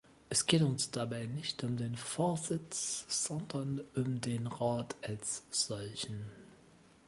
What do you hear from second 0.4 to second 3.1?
geht uns dabei nicht um den Vorsitz,